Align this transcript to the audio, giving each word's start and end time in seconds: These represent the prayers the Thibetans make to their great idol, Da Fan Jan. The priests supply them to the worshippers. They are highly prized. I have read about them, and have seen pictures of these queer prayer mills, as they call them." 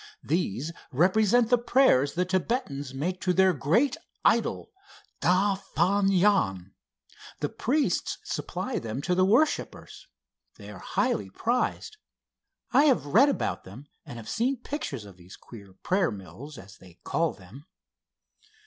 These 0.23 0.71
represent 0.91 1.51
the 1.51 1.59
prayers 1.59 2.15
the 2.15 2.25
Thibetans 2.25 2.91
make 2.91 3.21
to 3.21 3.33
their 3.33 3.53
great 3.53 3.97
idol, 4.25 4.71
Da 5.19 5.53
Fan 5.53 6.09
Jan. 6.11 6.73
The 7.39 7.49
priests 7.49 8.17
supply 8.23 8.79
them 8.79 9.03
to 9.03 9.13
the 9.13 9.23
worshippers. 9.25 10.07
They 10.57 10.71
are 10.71 10.79
highly 10.79 11.29
prized. 11.29 11.97
I 12.71 12.85
have 12.85 13.05
read 13.05 13.29
about 13.29 13.63
them, 13.63 13.85
and 14.03 14.17
have 14.17 14.27
seen 14.27 14.57
pictures 14.57 15.05
of 15.05 15.17
these 15.17 15.35
queer 15.37 15.71
prayer 15.83 16.09
mills, 16.09 16.57
as 16.57 16.77
they 16.79 16.97
call 17.03 17.33
them." 17.33 17.67